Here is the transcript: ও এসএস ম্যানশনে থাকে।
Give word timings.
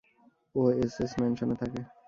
ও 0.55 0.61
এসএস 0.77 1.11
ম্যানশনে 1.19 1.55
থাকে। 1.61 1.79